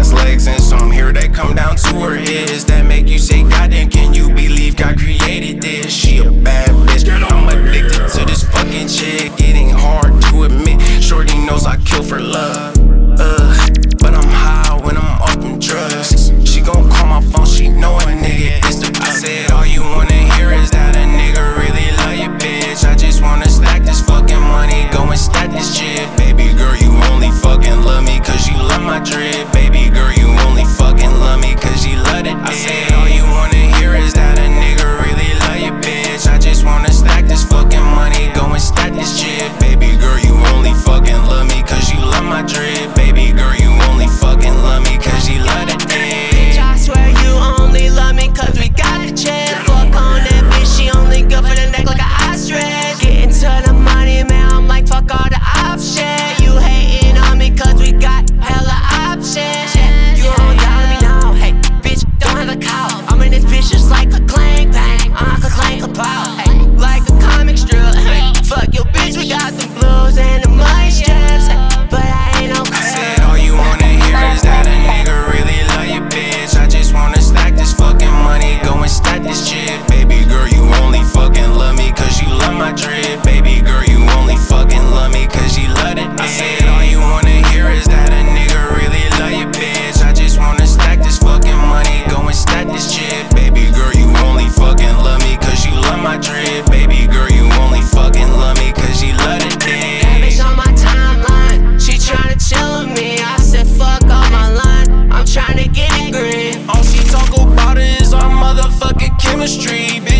ass 0.00 0.12
legs 0.14 0.46
and 0.46 0.62
some 0.62 0.90
hair 0.90 1.12
that 1.12 1.34
come 1.34 1.54
down 1.54 1.76
to 1.76 1.94
her 2.00 2.16
ears 2.16 2.64
that 2.64 2.86
make 2.86 3.06
you 3.06 3.18
say, 3.18 3.42
God 3.42 3.70
damn, 3.70 3.90
can 3.90 4.14
you 4.14 4.28
believe 4.28 4.74
God 4.74 4.98
created 4.98 5.60
this? 5.60 5.92
She 5.92 6.18
a 6.18 6.30
bad 6.30 6.70
bitch, 6.88 7.06
I'm 7.30 7.48
addicted 7.48 8.08
to 8.18 8.24
this 8.24 8.42
fucking 8.44 8.88
chick. 8.88 9.30
It 9.38 9.56
ain't 9.56 9.78
hard 9.78 10.22
to 10.22 10.44
admit, 10.44 10.80
Shorty 11.02 11.36
knows 11.44 11.66
I 11.66 11.76
kill 11.76 12.02
for 12.02 12.18
love. 12.18 12.79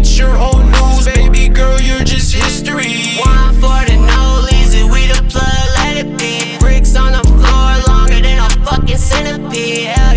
It's 0.00 0.16
your 0.16 0.34
old 0.34 0.64
news, 0.64 1.04
baby 1.04 1.46
girl, 1.50 1.78
you're 1.78 2.02
just 2.04 2.34
history. 2.34 3.20
One 3.20 3.52
for 3.56 3.84
the 3.84 4.00
no 4.00 4.46
lazy, 4.50 4.82
we 4.82 5.06
the 5.08 5.22
plug, 5.28 5.44
let 5.76 5.98
it 5.98 6.16
be. 6.16 6.56
Bricks 6.58 6.96
on 6.96 7.12
the 7.12 7.22
floor 7.28 7.94
longer 7.94 8.18
than 8.18 8.38
a 8.38 8.48
fucking 8.64 8.96
centipede. 8.96 10.09